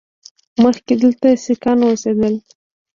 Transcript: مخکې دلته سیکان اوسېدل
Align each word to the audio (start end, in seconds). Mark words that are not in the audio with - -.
مخکې 0.63 0.93
دلته 1.01 1.27
سیکان 1.45 1.77
اوسېدل 1.83 2.35